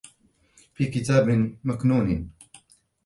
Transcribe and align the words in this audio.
في 0.73 0.85
كِتابٍ 0.87 1.57
مَكنونٍ 1.63 2.29